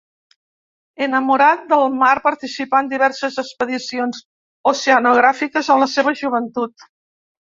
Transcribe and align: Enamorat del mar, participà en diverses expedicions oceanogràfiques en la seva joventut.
Enamorat 1.07 1.67
del 1.73 1.83
mar, 2.03 2.13
participà 2.23 2.79
en 2.85 2.89
diverses 2.93 3.37
expedicions 3.43 4.23
oceanogràfiques 4.73 5.69
en 5.75 5.83
la 5.85 5.89
seva 5.97 6.17
joventut. 6.23 6.89